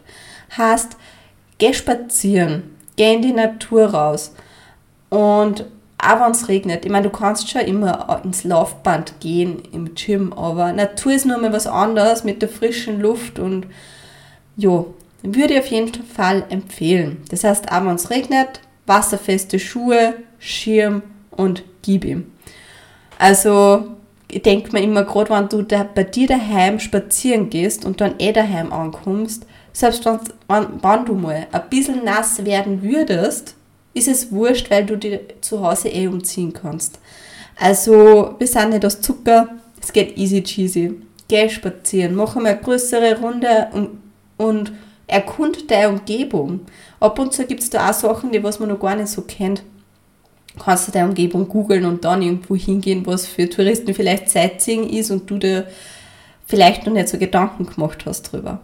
Heißt, 0.58 0.96
geh 1.58 1.74
spazieren, 1.74 2.77
geh 2.96 3.13
in 3.13 3.22
die 3.22 3.34
Natur 3.34 3.88
raus 3.88 4.34
und 5.10 5.65
auch 6.01 6.20
wenn 6.20 6.31
es 6.31 6.48
regnet. 6.48 6.84
Ich 6.86 6.91
meine, 6.91 7.10
du 7.10 7.15
kannst 7.15 7.50
schon 7.50 7.62
immer 7.62 8.22
ins 8.24 8.43
Laufband 8.43 9.20
gehen 9.20 9.62
im 9.72 9.93
Gym, 9.93 10.34
aber 10.34 10.74
Natur 10.74 11.13
ist 11.13 11.25
nur 11.25 11.38
mal 11.38 11.53
was 11.53 11.67
anderes 11.67 12.24
mit 12.24 12.41
der 12.41 12.50
frischen 12.50 13.00
Luft 13.00 13.39
und 13.39 13.67
ja, 14.58 14.84
würde 15.24 15.53
ich 15.53 15.60
auf 15.60 15.67
jeden 15.67 16.03
Fall 16.03 16.43
empfehlen. 16.50 17.17
Das 17.29 17.43
heißt, 17.43 17.72
auch 17.72 17.86
wenn 17.86 17.96
es 17.96 18.10
regnet, 18.10 18.62
wasserfeste 18.88 19.60
Schuhe, 19.60 20.15
Schirm 20.39 21.03
und 21.29 21.63
gib 21.84 22.03
ihm. 22.03 22.31
Also, 23.20 23.84
ich 24.27 24.41
denke 24.41 24.72
mir 24.72 24.81
immer, 24.81 25.03
gerade 25.03 25.29
wenn 25.29 25.50
du 25.50 25.62
da 25.62 25.84
bei 25.84 26.03
dir 26.03 26.27
daheim 26.27 26.79
spazieren 26.79 27.50
gehst 27.50 27.86
und 27.86 28.01
dann 28.01 28.15
eh 28.17 28.31
daheim 28.31 28.74
ankommst, 28.74 29.46
selbst 29.74 30.05
wenn, 30.05 30.20
wenn 30.48 31.05
du 31.05 31.13
mal 31.13 31.48
ein 31.51 31.70
bisschen 31.70 32.03
nass 32.03 32.43
werden 32.43 32.81
würdest, 32.81 33.55
ist 33.94 34.08
es 34.08 34.32
wurscht, 34.32 34.70
weil 34.70 34.86
du 34.86 34.98
dich 34.98 35.20
zu 35.42 35.62
Hause 35.62 35.90
eh 35.90 36.08
umziehen 36.08 36.54
kannst. 36.54 37.00
Also, 37.60 38.36
wir 38.40 38.48
sind 38.48 38.70
nicht 38.72 38.86
aus 38.86 39.02
Zucker, 39.02 39.50
es 39.82 39.92
geht 39.92 40.18
easy 40.18 40.44
cheesy. 40.44 40.94
Geh 41.28 41.50
spazieren, 41.50 42.16
mach 42.16 42.36
einmal 42.36 42.54
eine 42.54 42.62
größere 42.62 43.20
Runde 43.20 43.68
und, 43.74 43.90
und 44.38 44.72
erkund 45.08 45.70
deine 45.70 45.90
Umgebung. 45.90 46.62
Ab 47.00 47.20
und 47.20 47.34
zu 47.34 47.46
gibt 47.46 47.62
es 47.62 47.70
da 47.70 47.90
auch 47.90 47.94
Sachen, 47.94 48.32
die 48.32 48.44
was 48.44 48.60
man 48.60 48.70
noch 48.70 48.80
gar 48.80 48.96
nicht 48.96 49.08
so 49.08 49.22
kennt. 49.22 49.64
Kannst 50.60 50.88
du 50.88 50.92
deine 50.92 51.08
Umgebung 51.08 51.48
googeln 51.48 51.86
und 51.86 52.04
dann 52.04 52.22
irgendwo 52.22 52.56
hingehen, 52.56 53.06
was 53.06 53.26
für 53.26 53.50
Touristen 53.50 53.94
vielleicht 53.94 54.30
Sightseeing 54.30 54.90
ist 54.90 55.12
und 55.12 55.30
du 55.30 55.38
dir 55.38 55.68
vielleicht 56.46 56.86
noch 56.86 56.94
nicht 56.94 57.08
so 57.08 57.18
Gedanken 57.18 57.66
gemacht 57.66 58.06
hast 58.06 58.24
drüber. 58.24 58.60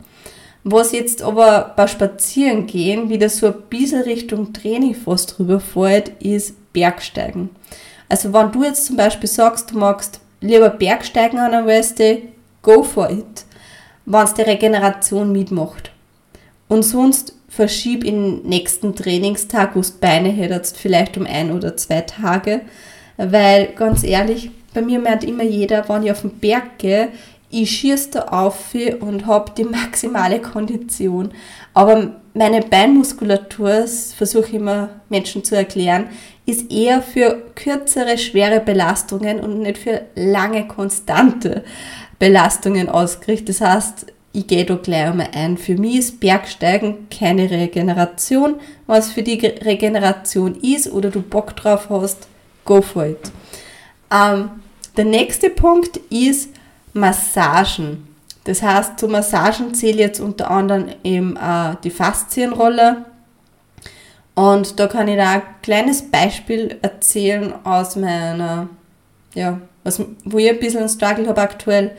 Was 0.70 0.92
jetzt 0.92 1.22
aber 1.22 1.72
bei 1.78 1.88
Spazierengehen 1.88 3.08
wieder 3.08 3.30
so 3.30 3.48
ein 3.48 3.62
bisschen 3.70 4.02
Richtung 4.02 4.52
Training 4.52 4.96
fast 4.96 5.38
drüber 5.38 5.62
fällt, 5.62 6.10
ist 6.20 6.74
Bergsteigen. 6.74 7.52
Also 8.10 8.34
wenn 8.34 8.52
du 8.52 8.66
jetzt 8.66 8.86
zum 8.86 8.98
Beispiel 8.98 9.30
sagst, 9.30 9.72
du 9.72 9.78
magst 9.78 10.20
lieber 10.42 10.70
Bergsteigen 10.70 11.40
an 11.40 11.52
der 11.52 11.66
Weste, 11.66 12.24
go 12.64 12.84
for 12.84 13.10
it, 13.10 13.46
wenn 14.06 14.26
es 14.26 14.34
die 14.34 14.42
Regeneration 14.42 15.32
mitmacht. 15.32 15.92
Und 16.68 16.84
sonst 16.84 17.34
verschieb 17.48 18.04
in 18.04 18.42
nächsten 18.44 18.94
Trainingstag, 18.94 19.74
wo 19.74 19.80
du 19.80 19.88
Beine 20.02 20.28
hättest, 20.32 20.76
vielleicht 20.76 21.16
um 21.16 21.26
ein 21.26 21.54
oder 21.54 21.78
zwei 21.78 22.02
Tage. 22.02 22.60
weil 23.16 23.68
ganz 23.68 24.04
ehrlich, 24.04 24.52
bei 24.74 24.82
mir 24.82 25.00
meint 25.00 25.24
immer 25.24 25.44
jeder, 25.44 25.88
wenn 25.88 26.04
ich 26.04 26.12
auf 26.12 26.22
den 26.22 26.38
Berg 26.40 26.78
gehe, 26.78 27.08
ich 27.50 27.72
schieße 27.72 28.12
da 28.12 28.22
auf 28.24 28.74
und 29.00 29.26
habe 29.26 29.52
die 29.58 29.64
maximale 29.64 30.42
Kondition. 30.42 31.32
Aber 31.74 32.16
meine 32.34 32.62
Beinmuskulatur, 32.62 33.86
versuche 34.16 34.48
ich 34.48 34.54
immer 34.56 34.90
Menschen 35.10 35.44
zu 35.44 35.56
erklären, 35.56 36.10
ist 36.46 36.72
eher 36.72 37.02
für 37.02 37.44
kürzere, 37.56 38.18
schwere 38.18 38.60
Belastungen 38.60 39.40
und 39.40 39.62
nicht 39.62 39.78
für 39.78 40.02
lange, 40.16 40.68
konstante 40.68 41.64
Belastungen 42.20 42.90
ausgerichtet. 42.90 43.50
Das 43.50 43.62
heißt, 43.62 44.08
ich 44.34 44.48
gehe 44.48 44.66
da 44.66 44.76
gleich 44.76 45.08
einmal 45.08 45.30
ein. 45.34 45.58
Für 45.58 45.76
mich 45.76 45.98
ist 45.98 46.20
Bergsteigen 46.20 47.08
keine 47.10 47.50
Regeneration. 47.50 48.56
Was 48.86 49.12
für 49.12 49.24
die 49.24 49.40
Regeneration 49.46 50.56
ist 50.62 50.92
oder 50.92 51.10
du 51.10 51.22
Bock 51.22 51.56
drauf 51.56 51.88
hast, 51.90 52.28
go 52.66 52.82
for 52.82 53.08
it. 53.08 53.32
Ähm, 54.12 54.50
der 54.96 55.06
nächste 55.06 55.50
Punkt 55.50 55.98
ist 56.10 56.50
Massagen. 56.94 58.08
Das 58.44 58.62
heißt, 58.62 59.00
zu 59.00 59.08
Massagen 59.08 59.74
zähle 59.74 60.00
jetzt 60.00 60.20
unter 60.20 60.50
anderem 60.50 60.88
eben 61.04 61.36
äh, 61.36 61.76
die 61.84 61.90
Faszienrolle. 61.90 63.06
Und 64.36 64.80
da 64.80 64.88
kann 64.88 65.08
ich 65.08 65.18
da 65.18 65.32
ein 65.32 65.42
kleines 65.62 66.10
Beispiel 66.10 66.78
erzählen 66.82 67.54
aus 67.66 67.96
meiner, 67.96 68.70
ja, 69.34 69.60
was, 69.84 70.02
wo 70.24 70.38
ich 70.38 70.50
ein 70.50 70.60
bisschen 70.60 70.82
einen 70.82 70.90
Struggle 70.90 71.28
habe 71.28 71.42
aktuell. 71.42 71.92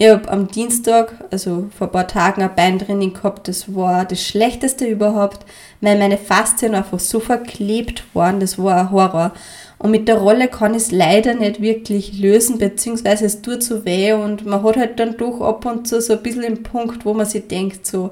Ich 0.00 0.08
habe 0.08 0.28
am 0.28 0.46
Dienstag, 0.48 1.12
also 1.30 1.68
vor 1.76 1.88
ein 1.88 1.92
paar 1.92 2.06
Tagen, 2.06 2.42
ein 2.42 2.54
Beintraining 2.54 3.14
gehabt. 3.14 3.48
Das 3.48 3.74
war 3.74 4.04
das 4.04 4.22
Schlechteste 4.22 4.86
überhaupt, 4.86 5.44
weil 5.80 5.98
meine 5.98 6.18
Faszien 6.18 6.74
einfach 6.74 7.00
so 7.00 7.18
verklebt 7.18 8.04
waren. 8.14 8.38
Das 8.38 8.58
war 8.58 8.78
ein 8.78 8.90
Horror. 8.90 9.32
Und 9.78 9.92
mit 9.92 10.08
der 10.08 10.16
Rolle 10.16 10.48
kann 10.48 10.74
ich 10.74 10.82
es 10.82 10.92
leider 10.92 11.34
nicht 11.34 11.60
wirklich 11.60 12.18
lösen, 12.18 12.58
beziehungsweise 12.58 13.26
es 13.26 13.42
tut 13.42 13.62
so 13.62 13.84
weh 13.84 14.12
und 14.12 14.44
man 14.44 14.62
hat 14.64 14.76
halt 14.76 14.98
dann 14.98 15.16
doch 15.16 15.40
ab 15.40 15.64
und 15.66 15.86
zu 15.86 16.00
so 16.00 16.14
ein 16.14 16.22
bisschen 16.22 16.42
den 16.42 16.64
Punkt, 16.64 17.04
wo 17.04 17.14
man 17.14 17.26
sich 17.26 17.46
denkt, 17.46 17.86
so, 17.86 18.10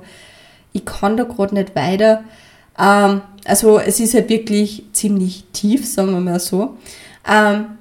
ich 0.72 0.84
kann 0.84 1.16
da 1.16 1.24
gerade 1.24 1.54
nicht 1.54 1.74
weiter. 1.74 2.22
Ähm, 2.78 3.22
also 3.44 3.80
es 3.80 3.98
ist 3.98 4.14
halt 4.14 4.28
wirklich 4.28 4.84
ziemlich 4.92 5.44
tief, 5.52 5.86
sagen 5.86 6.12
wir 6.12 6.20
mal 6.20 6.38
so. 6.38 6.76
Ähm, 7.28 7.78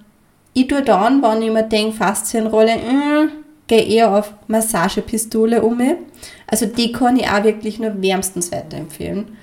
ich 0.53 0.67
tue 0.67 0.81
dann, 0.81 1.21
wenn 1.21 1.41
ich 1.43 1.51
mir 1.51 1.63
denke, 1.63 1.97
Faszienrolle, 1.97 2.77
mh, 2.77 3.23
mm, 3.23 3.31
gehe 3.67 3.83
eher 3.83 4.15
auf 4.15 4.33
Massagepistole 4.47 5.61
um. 5.61 5.81
Also 6.47 6.65
die 6.65 6.91
kann 6.91 7.17
ich 7.17 7.27
auch 7.27 7.43
wirklich 7.43 7.79
nur 7.79 8.01
wärmstens 8.01 8.51
weiterempfehlen. 8.51 9.37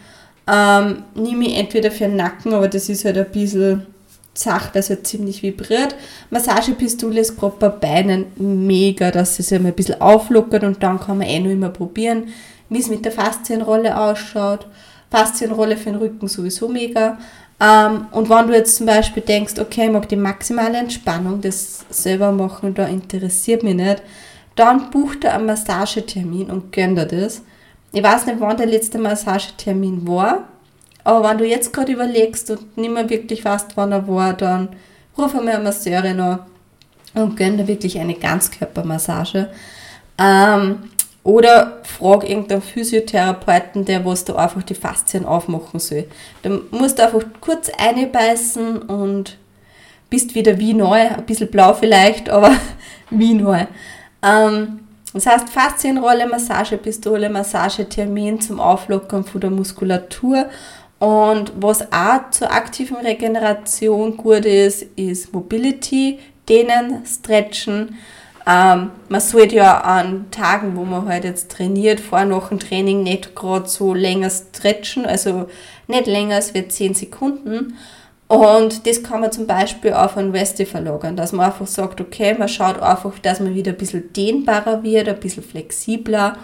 Ähm, 0.50 1.04
nehme 1.14 1.46
ich 1.46 1.56
entweder 1.56 1.90
für 1.90 2.04
den 2.04 2.16
Nacken, 2.16 2.54
aber 2.54 2.68
das 2.68 2.88
ist 2.88 3.04
halt 3.04 3.18
ein 3.18 3.30
bisschen 3.30 3.87
zacht, 4.35 4.77
also 4.77 4.97
ziemlich 4.97 5.43
vibriert. 5.43 5.95
Massagepistole 6.31 7.21
ist 7.21 7.39
gerade 7.39 7.57
bei 7.59 7.69
Beinen 7.69 8.27
mega, 8.37 9.11
dass 9.11 9.37
sie 9.37 9.43
sich 9.43 9.61
mal 9.61 9.69
ein 9.69 9.75
bisschen 9.75 10.01
auflockert 10.01 10.65
und 10.65 10.83
dann 10.83 10.99
kann 10.99 11.19
man 11.19 11.27
eh 11.27 11.41
noch 11.41 11.51
immer 11.51 11.69
probieren, 11.69 12.29
wie 12.69 12.81
es 12.81 12.89
mit 12.89 13.05
der 13.05 13.12
Faszienrolle 13.12 13.99
ausschaut. 13.99 14.67
Faszienrolle 15.11 15.77
für 15.77 15.91
den 15.91 15.97
Rücken 15.97 16.27
sowieso 16.29 16.69
mega. 16.69 17.19
Ähm, 17.61 18.07
und 18.12 18.31
wenn 18.31 18.47
du 18.47 18.55
jetzt 18.55 18.77
zum 18.77 18.87
Beispiel 18.87 19.23
denkst, 19.23 19.59
okay, 19.61 19.87
ich 19.87 19.93
mag 19.93 20.09
die 20.09 20.17
maximale 20.17 20.79
Entspannung, 20.79 21.41
das 21.41 21.85
selber 21.91 22.33
machen, 22.33 22.75
da 22.75 22.87
interessiert 22.87 23.62
mich 23.62 23.75
nicht, 23.75 24.03
dann 24.57 24.91
buch 24.91 25.15
dir 25.15 25.35
einen 25.35 25.47
Massagetermin 25.47 26.51
und 26.51 26.73
gönn 26.73 26.97
dir 26.97 27.07
das. 27.07 27.43
Ich 27.93 28.03
weiß 28.03 28.27
nicht, 28.27 28.41
wann 28.41 28.57
der 28.57 28.67
letzte 28.67 28.99
Massagetermin 28.99 30.07
war, 30.09 30.49
aber 31.04 31.28
wenn 31.28 31.38
du 31.38 31.47
jetzt 31.47 31.73
gerade 31.73 31.92
überlegst 31.92 32.50
und 32.50 32.76
nicht 32.76 32.92
mehr 32.92 33.09
wirklich 33.09 33.44
weißt, 33.44 33.76
wann 33.76 33.92
er 33.92 34.06
war, 34.06 34.35
dann 34.35 34.68
ruf 35.16 35.35
einmal 35.35 35.54
eine 35.54 35.64
Masseurin 35.64 36.21
an 36.21 36.40
und 37.14 37.37
gönn 37.37 37.59
dir 37.59 37.66
wirklich 37.66 37.99
eine 37.99 38.14
Ganzkörpermassage. 38.14 39.50
Ähm, 40.18 40.90
oder 41.25 41.80
frag 41.85 42.28
irgendeinen 42.28 42.62
Physiotherapeuten, 42.62 43.85
der 43.85 44.04
was 44.04 44.25
da 44.25 44.35
einfach 44.35 44.62
die 44.62 44.75
Faszien 44.75 45.25
aufmachen 45.25 45.78
soll. 45.78 46.06
Dann 46.42 46.62
musst 46.71 46.99
du 46.99 47.04
einfach 47.04 47.23
kurz 47.40 47.71
einbeißen 47.76 48.78
und 48.82 49.38
bist 50.11 50.35
wieder 50.35 50.59
wie 50.59 50.75
neu, 50.75 51.00
ein 51.00 51.25
bisschen 51.25 51.50
blau 51.50 51.75
vielleicht, 51.75 52.28
aber 52.28 52.52
wie 53.11 53.35
neu. 53.35 53.66
Ähm, 54.23 54.80
das 55.12 55.26
heißt 55.26 55.50
Faszienrolle, 55.50 56.26
Massagepistole, 56.26 57.28
Massagetermin 57.28 58.40
zum 58.40 58.61
Auflockern 58.61 59.25
von 59.25 59.40
der 59.40 59.50
Muskulatur 59.50 60.47
und 61.02 61.52
was 61.56 61.82
auch 61.90 62.30
zur 62.30 62.52
aktiven 62.52 62.97
Regeneration 62.99 64.16
gut 64.16 64.44
ist, 64.44 64.82
ist 64.94 65.32
Mobility, 65.32 66.21
Dehnen, 66.49 67.04
Stretchen. 67.04 67.97
Ähm, 68.47 68.92
man 69.09 69.21
sollte 69.21 69.56
ja 69.56 69.80
an 69.80 70.26
Tagen, 70.30 70.76
wo 70.76 70.85
man 70.85 71.09
halt 71.09 71.25
jetzt 71.25 71.50
trainiert, 71.50 71.99
vor 71.99 72.25
nach 72.25 72.50
dem 72.50 72.61
Training 72.61 73.02
nicht 73.02 73.35
gerade 73.35 73.68
so 73.68 73.94
länger 73.94 74.30
stretchen, 74.30 75.04
also 75.04 75.49
nicht 75.88 76.06
länger 76.06 76.37
als 76.37 76.54
wir 76.54 76.68
10 76.68 76.94
Sekunden. 76.94 77.76
Und 78.28 78.87
das 78.87 79.02
kann 79.02 79.23
man 79.23 79.32
zum 79.32 79.49
Beispiel 79.49 79.94
auf 79.94 80.16
ein 80.16 80.32
Weste 80.32 80.66
verlagern, 80.66 81.16
dass 81.16 81.32
man 81.32 81.47
einfach 81.47 81.66
sagt, 81.66 82.00
okay, 82.00 82.37
man 82.38 82.49
schaut 82.49 82.80
einfach, 82.80 83.18
dass 83.18 83.40
man 83.40 83.56
wieder 83.56 83.73
ein 83.73 83.78
bisschen 83.78 84.12
dehnbarer 84.12 84.85
wird, 84.85 85.09
ein 85.09 85.18
bisschen 85.18 85.42
flexibler 85.42 86.37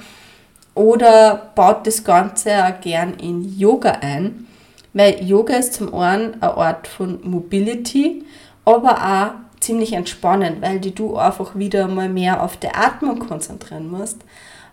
oder 0.74 1.52
baut 1.54 1.86
das 1.86 2.02
Ganze 2.02 2.64
auch 2.64 2.80
gern 2.80 3.14
in 3.20 3.56
Yoga 3.56 3.98
ein. 4.00 4.47
Weil 4.92 5.23
Yoga 5.25 5.54
ist 5.54 5.75
zum 5.75 5.95
einen 5.95 6.35
eine 6.42 6.57
Art 6.57 6.87
von 6.87 7.21
Mobility, 7.23 8.25
aber 8.64 8.97
auch 8.97 9.61
ziemlich 9.61 9.92
entspannend, 9.92 10.62
weil 10.62 10.80
die 10.80 10.95
du 10.95 11.16
einfach 11.16 11.57
wieder 11.57 11.88
mal 11.88 12.09
mehr 12.09 12.42
auf 12.42 12.57
die 12.57 12.68
Atmung 12.68 13.18
konzentrieren 13.18 13.90
musst. 13.90 14.18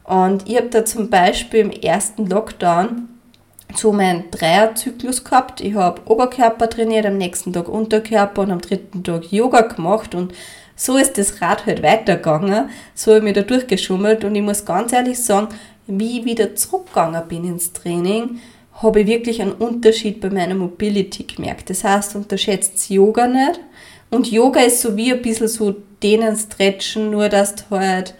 Und 0.03 0.47
ich 0.47 0.57
habe 0.57 0.69
da 0.69 0.85
zum 0.85 1.09
Beispiel 1.09 1.61
im 1.61 1.71
ersten 1.71 2.27
Lockdown 2.27 3.09
so 3.73 3.91
meinen 3.91 4.29
Dreierzyklus 4.31 5.23
gehabt. 5.23 5.61
Ich 5.61 5.75
habe 5.75 6.01
Oberkörper 6.05 6.69
trainiert, 6.69 7.05
am 7.05 7.17
nächsten 7.17 7.51
Tag 7.51 7.67
Unterkörper 7.67 8.43
und 8.43 8.51
am 8.51 8.61
dritten 8.61 9.03
Tag 9.03 9.31
Yoga 9.31 9.61
gemacht 9.61 10.15
und 10.15 10.33
so 10.75 10.97
ist 10.97 11.17
das 11.17 11.41
Rad 11.41 11.65
halt 11.65 11.81
weitergegangen. 11.81 12.69
So 12.93 13.11
habe 13.11 13.19
ich 13.19 13.23
mich 13.23 13.33
da 13.33 13.41
durchgeschummelt 13.41 14.23
und 14.23 14.35
ich 14.35 14.41
muss 14.41 14.65
ganz 14.65 14.93
ehrlich 14.93 15.23
sagen, 15.23 15.47
wie 15.87 16.19
ich 16.19 16.25
wieder 16.25 16.55
zurückgegangen 16.55 17.27
bin 17.27 17.45
ins 17.45 17.73
Training, 17.73 18.39
habe 18.75 19.01
ich 19.01 19.07
wirklich 19.07 19.41
einen 19.41 19.53
Unterschied 19.53 20.19
bei 20.19 20.29
meiner 20.29 20.55
Mobility 20.55 21.23
gemerkt. 21.23 21.69
Das 21.69 21.83
heißt, 21.83 22.15
unterschätzt 22.15 22.89
Yoga 22.89 23.27
nicht. 23.27 23.59
Und 24.09 24.31
Yoga 24.31 24.61
ist 24.61 24.81
so 24.81 24.95
wie 24.97 25.11
ein 25.11 25.21
bisschen 25.21 25.47
so 25.47 25.75
denen 26.03 26.35
stretchen, 26.35 27.09
nur 27.09 27.29
dass 27.29 27.55
du 27.55 27.63
halt 27.71 28.13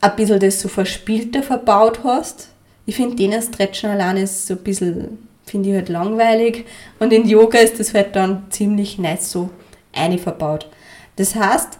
ein 0.00 0.16
bisschen 0.16 0.40
das 0.40 0.60
so 0.60 0.68
verspielter 0.68 1.42
verbaut 1.42 2.00
hast. 2.04 2.48
Ich 2.86 2.96
finde, 2.96 3.16
denen 3.16 3.40
stretchen 3.40 3.90
allein 3.90 4.16
ist 4.18 4.46
so 4.46 4.54
ein 4.54 4.62
bisschen, 4.62 5.28
finde 5.46 5.70
ich 5.70 5.74
halt 5.76 5.88
langweilig. 5.88 6.66
Und 6.98 7.12
in 7.12 7.26
Yoga 7.26 7.58
ist 7.58 7.80
das 7.80 7.94
halt 7.94 8.14
dann 8.14 8.44
ziemlich 8.50 8.98
nice 8.98 9.30
so 9.30 9.50
eine 9.94 10.18
verbaut. 10.18 10.68
Das 11.16 11.34
heißt, 11.34 11.78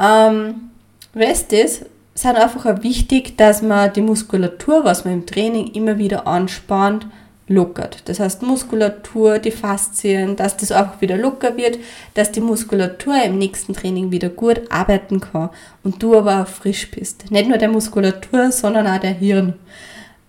ähm, 0.00 0.70
Rest 1.14 1.52
ist, 1.52 1.86
sind 2.20 2.36
einfach 2.36 2.66
auch 2.66 2.82
wichtig, 2.82 3.36
dass 3.36 3.62
man 3.62 3.92
die 3.92 4.02
Muskulatur, 4.02 4.84
was 4.84 5.04
man 5.04 5.14
im 5.14 5.26
Training 5.26 5.68
immer 5.68 5.98
wieder 5.98 6.26
anspannt, 6.26 7.06
lockert. 7.46 8.02
Das 8.06 8.18
heißt 8.18 8.42
Muskulatur, 8.42 9.38
die 9.38 9.52
Faszien, 9.52 10.34
dass 10.34 10.56
das 10.56 10.72
einfach 10.72 11.00
wieder 11.00 11.16
locker 11.16 11.56
wird, 11.56 11.78
dass 12.14 12.32
die 12.32 12.40
Muskulatur 12.40 13.14
im 13.22 13.38
nächsten 13.38 13.72
Training 13.72 14.10
wieder 14.10 14.30
gut 14.30 14.62
arbeiten 14.68 15.20
kann 15.20 15.50
und 15.84 16.02
du 16.02 16.16
aber 16.16 16.42
auch 16.42 16.48
frisch 16.48 16.90
bist. 16.90 17.30
Nicht 17.30 17.48
nur 17.48 17.56
der 17.56 17.70
Muskulatur, 17.70 18.50
sondern 18.50 18.88
auch 18.88 18.98
der 18.98 19.12
Hirn. 19.12 19.54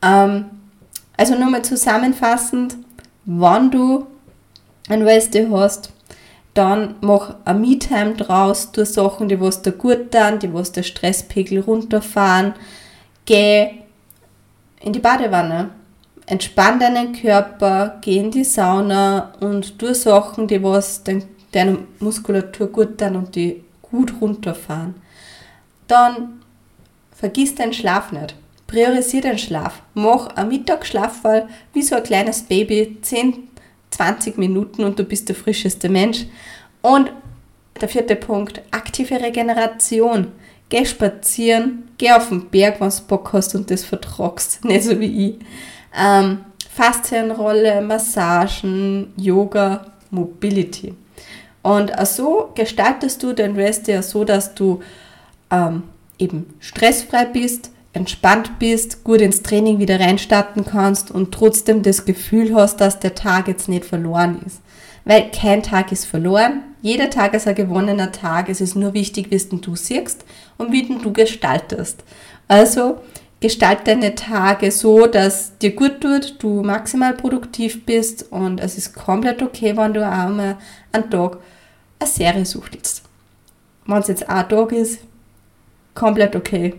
Ähm, 0.03 0.45
also 1.17 1.35
nochmal 1.35 1.63
zusammenfassend, 1.63 2.77
wann 3.25 3.71
du 3.71 4.05
ein 4.87 5.05
Weste 5.05 5.49
hast, 5.51 5.91
dann 6.53 6.95
mach 7.01 7.35
ein 7.45 7.61
Me-Time 7.61 8.15
draus, 8.15 8.71
tu 8.71 8.85
Sachen, 8.85 9.29
die 9.29 9.39
was 9.39 9.61
dir 9.61 9.71
gut 9.71 10.11
tun, 10.11 10.39
die 10.39 10.53
was 10.53 10.71
der 10.71 10.83
Stresspegel 10.83 11.59
runterfahren. 11.61 12.53
Geh 13.25 13.69
in 14.81 14.93
die 14.93 14.99
Badewanne, 14.99 15.69
entspann 16.25 16.79
deinen 16.79 17.13
Körper, 17.13 17.99
geh 18.01 18.17
in 18.17 18.31
die 18.31 18.43
Sauna 18.43 19.33
und 19.39 19.77
tu 19.77 19.93
Sachen, 19.93 20.47
die 20.47 20.61
was 20.63 21.03
deiner 21.51 21.77
Muskulatur 21.99 22.67
gut 22.67 22.97
tun 22.97 23.15
und 23.15 23.35
die 23.35 23.63
gut 23.81 24.13
runterfahren. 24.21 24.95
Dann 25.87 26.41
vergiss 27.11 27.55
deinen 27.55 27.73
Schlaf 27.73 28.11
nicht. 28.11 28.35
Priorisier 28.67 29.21
deinen 29.21 29.39
Schlaf. 29.39 29.81
Mach 29.95 30.27
einen 30.35 30.49
Mittagsschlafwall 30.49 31.49
wie 31.73 31.81
so 31.81 31.95
ein 31.95 32.03
kleines 32.03 32.43
Baby, 32.43 32.97
10, 33.01 33.48
20 33.91 34.37
Minuten 34.37 34.83
und 34.83 34.99
du 34.99 35.03
bist 35.03 35.29
der 35.29 35.35
frischeste 35.35 35.89
Mensch. 35.89 36.25
Und 36.81 37.11
der 37.81 37.89
vierte 37.89 38.15
Punkt, 38.15 38.61
aktive 38.71 39.21
Regeneration. 39.21 40.31
Geh 40.69 40.85
spazieren, 40.85 41.89
geh 41.97 42.11
auf 42.11 42.29
den 42.29 42.49
Berg, 42.49 42.79
wenn 42.79 42.89
du 42.89 43.01
Bock 43.07 43.33
hast 43.33 43.55
und 43.55 43.71
das 43.71 43.83
vertragst, 43.83 44.63
nicht 44.65 44.83
so 44.83 44.99
wie 44.99 45.29
ich. 45.29 45.35
Ähm, 45.97 46.39
Faszienrolle, 46.71 47.81
Massagen, 47.81 49.11
Yoga, 49.17 49.87
Mobility. 50.11 50.93
Und 51.61 51.91
so 52.07 52.51
gestaltest 52.55 53.21
du 53.23 53.33
den 53.33 53.55
Rest 53.55 53.87
ja 53.87 54.01
so, 54.01 54.23
dass 54.23 54.55
du 54.55 54.81
ähm, 55.51 55.83
eben 56.17 56.53
stressfrei 56.59 57.25
bist, 57.25 57.71
entspannt 57.93 58.59
bist, 58.59 59.03
gut 59.03 59.21
ins 59.21 59.41
Training 59.41 59.79
wieder 59.79 59.99
reinstarten 59.99 60.65
kannst 60.65 61.11
und 61.11 61.33
trotzdem 61.33 61.81
das 61.81 62.05
Gefühl 62.05 62.53
hast, 62.55 62.77
dass 62.77 62.99
der 62.99 63.15
Tag 63.15 63.47
jetzt 63.47 63.67
nicht 63.67 63.85
verloren 63.85 64.41
ist. 64.45 64.61
Weil 65.05 65.31
kein 65.31 65.63
Tag 65.63 65.91
ist 65.91 66.05
verloren, 66.05 66.63
jeder 66.81 67.09
Tag 67.09 67.33
ist 67.33 67.47
ein 67.47 67.55
gewonnener 67.55 68.11
Tag. 68.11 68.47
Es 68.47 68.61
ist 68.61 68.75
nur 68.75 68.93
wichtig, 68.93 69.31
wie 69.31 69.57
du 69.57 69.75
siehst 69.75 70.23
und 70.57 70.71
wie 70.71 70.83
du 70.87 71.11
gestaltest. 71.11 72.03
Also 72.47 72.99
gestalt 73.41 73.79
deine 73.85 74.15
Tage 74.15 74.71
so, 74.71 75.05
dass 75.07 75.57
dir 75.57 75.75
gut 75.75 76.01
tut, 76.01 76.35
du 76.39 76.61
maximal 76.61 77.13
produktiv 77.13 77.85
bist 77.85 78.31
und 78.31 78.59
es 78.59 78.77
ist 78.77 78.93
komplett 78.93 79.41
okay, 79.41 79.75
wenn 79.75 79.93
du 79.93 80.05
einmal 80.05 80.57
einen 80.91 81.09
Tag 81.09 81.37
eine 81.99 82.09
Serie 82.09 82.45
suchst. 82.45 83.03
Wenn 83.85 83.97
es 83.97 84.07
jetzt 84.07 84.29
ein 84.29 84.47
Tag 84.47 84.71
ist, 84.71 84.99
komplett 85.95 86.35
okay. 86.35 86.75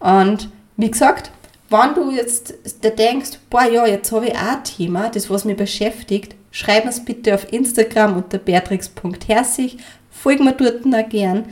Und 0.00 0.50
wie 0.76 0.90
gesagt, 0.90 1.30
wenn 1.70 1.94
du 1.94 2.10
jetzt 2.10 2.54
denkst, 2.82 3.38
boah 3.50 3.64
ja, 3.64 3.86
jetzt 3.86 4.10
habe 4.12 4.26
ich 4.26 4.34
auch 4.34 4.56
ein 4.56 4.64
Thema, 4.64 5.10
das 5.10 5.28
was 5.28 5.44
mich 5.44 5.56
beschäftigt, 5.56 6.34
schreib 6.50 6.86
es 6.86 7.04
bitte 7.04 7.34
auf 7.34 7.52
Instagram 7.52 8.16
unter 8.16 8.38
beatrix.herzig, 8.38 9.78
folg 10.10 10.40
mir 10.40 10.52
dort 10.52 10.86
auch 10.86 11.08
gern 11.08 11.44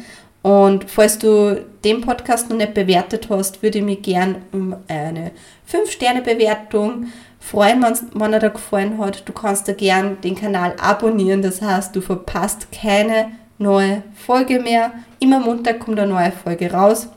und 0.47 0.89
falls 0.89 1.19
du 1.19 1.67
den 1.85 2.01
Podcast 2.03 2.49
noch 2.49 2.57
nicht 2.57 2.73
bewertet 2.73 3.27
hast, 3.29 3.65
würde 3.65 3.79
ich 3.79 3.85
mich 3.85 4.03
gern 4.03 4.37
um 4.53 4.77
eine 4.87 5.33
5-Sterne-Bewertung 5.69 7.09
freuen, 7.41 7.85
wenn 8.15 8.33
er 8.33 8.39
dir 8.39 8.51
gefallen 8.51 8.97
hat. 8.99 9.29
Du 9.29 9.33
kannst 9.33 9.67
da 9.67 9.73
gern 9.73 10.21
den 10.21 10.37
Kanal 10.37 10.75
abonnieren, 10.81 11.43
das 11.43 11.61
heißt, 11.61 11.97
du 11.97 12.01
verpasst 12.01 12.69
keine 12.71 13.33
neue 13.59 14.05
Folge 14.15 14.61
mehr. 14.61 14.93
Immer 15.19 15.41
Montag 15.41 15.81
kommt 15.81 15.99
eine 15.99 16.13
neue 16.13 16.31
Folge 16.31 16.71
raus. 16.71 17.09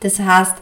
Das 0.00 0.18
heißt, 0.18 0.56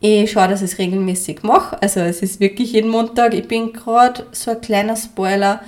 ich 0.00 0.30
schaue, 0.30 0.48
dass 0.48 0.62
ich 0.62 0.72
es 0.72 0.78
regelmäßig 0.78 1.42
mache. 1.42 1.80
Also 1.80 2.00
es 2.00 2.22
ist 2.22 2.40
wirklich 2.40 2.72
jeden 2.72 2.90
Montag. 2.90 3.34
Ich 3.34 3.48
bin 3.48 3.72
gerade 3.72 4.26
so 4.32 4.50
ein 4.50 4.60
kleiner 4.60 4.96
Spoiler 4.96 5.60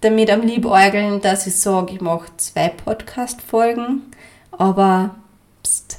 damit 0.00 0.30
am 0.30 0.42
Liebäugeln, 0.42 1.20
dass 1.20 1.46
ich 1.46 1.56
sage, 1.56 1.94
ich 1.94 2.00
mache 2.00 2.26
zwei 2.36 2.68
Podcast-Folgen 2.68 4.02
aber 4.52 5.14
pst, 5.62 5.98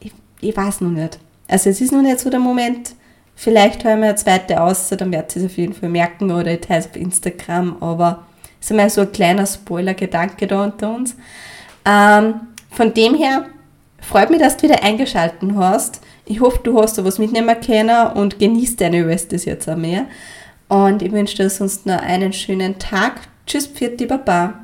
ich, 0.00 0.12
ich 0.40 0.56
weiß 0.56 0.80
noch 0.80 0.90
nicht. 0.90 1.18
Also 1.48 1.70
es 1.70 1.80
ist 1.80 1.92
noch 1.92 2.02
nicht 2.02 2.20
so 2.20 2.30
der 2.30 2.40
Moment. 2.40 2.94
Vielleicht 3.34 3.84
hören 3.84 4.00
wir 4.00 4.08
eine 4.08 4.16
zweite 4.16 4.60
aus, 4.60 4.88
dann 4.88 5.12
werdet 5.12 5.36
ihr 5.36 5.42
es 5.42 5.50
auf 5.50 5.56
jeden 5.56 5.72
Fall 5.72 5.88
merken 5.88 6.30
oder 6.30 6.52
ich 6.52 6.60
teile 6.60 6.80
es 6.80 6.86
auf 6.86 6.96
Instagram, 6.96 7.76
aber 7.80 8.24
es 8.60 8.66
ist 8.66 8.70
einmal 8.70 8.90
so 8.90 9.00
ein 9.02 9.12
kleiner 9.12 9.46
Spoiler-Gedanke 9.46 10.46
da 10.46 10.64
unter 10.64 10.94
uns. 10.94 11.16
Ähm, 11.84 12.34
von 12.70 12.94
dem 12.94 13.14
her 13.14 13.46
freut 14.02 14.30
mich, 14.30 14.40
dass 14.40 14.56
du 14.56 14.64
wieder 14.64 14.82
eingeschaltet 14.82 15.40
hast. 15.56 16.00
Ich 16.24 16.40
hoffe, 16.40 16.60
du 16.62 16.80
hast 16.80 16.98
da 16.98 17.04
was 17.04 17.18
mitnehmen 17.18 17.56
können 17.60 18.12
und 18.12 18.38
genießt 18.38 18.80
deine 18.80 19.06
Restes 19.06 19.44
jetzt 19.44 19.68
auch 19.68 19.76
mehr. 19.76 20.06
Und 20.68 21.02
ich 21.02 21.12
wünsche 21.12 21.36
dir 21.36 21.50
sonst 21.50 21.86
noch 21.86 22.00
einen 22.00 22.32
schönen 22.32 22.78
Tag. 22.78 23.20
Tschüss, 23.46 23.66
Pfiat, 23.66 24.06
Baba. 24.08 24.54